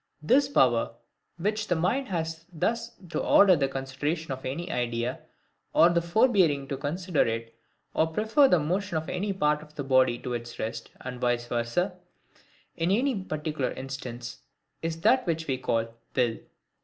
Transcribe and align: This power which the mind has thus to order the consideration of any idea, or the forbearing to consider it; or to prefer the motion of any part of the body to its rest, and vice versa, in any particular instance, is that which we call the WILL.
This 0.23 0.47
power 0.49 0.95
which 1.37 1.67
the 1.67 1.75
mind 1.75 2.07
has 2.07 2.47
thus 2.51 2.95
to 3.11 3.19
order 3.21 3.55
the 3.55 3.67
consideration 3.67 4.31
of 4.31 4.43
any 4.43 4.71
idea, 4.71 5.19
or 5.73 5.89
the 5.89 6.01
forbearing 6.01 6.67
to 6.69 6.75
consider 6.77 7.21
it; 7.27 7.53
or 7.93 8.07
to 8.07 8.11
prefer 8.11 8.47
the 8.47 8.57
motion 8.57 8.97
of 8.97 9.07
any 9.09 9.31
part 9.31 9.61
of 9.61 9.75
the 9.75 9.83
body 9.83 10.17
to 10.17 10.33
its 10.33 10.57
rest, 10.57 10.89
and 11.01 11.21
vice 11.21 11.45
versa, 11.45 11.99
in 12.75 12.89
any 12.89 13.23
particular 13.23 13.73
instance, 13.73 14.39
is 14.81 14.99
that 15.01 15.27
which 15.27 15.45
we 15.45 15.59
call 15.59 15.93
the 16.15 16.29
WILL. 16.29 16.37